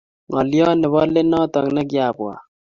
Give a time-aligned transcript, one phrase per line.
[0.27, 2.39] Ngolio nebo let notok nekiabuat